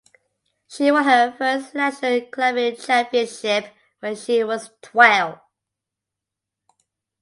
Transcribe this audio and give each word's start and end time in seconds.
She 0.67 0.91
won 0.91 1.03
her 1.03 1.31
first 1.31 1.75
National 1.75 2.21
Climbing 2.21 2.75
Championship 2.77 3.71
when 3.99 4.15
she 4.15 4.43
was 4.43 4.71
twelve. 4.81 5.39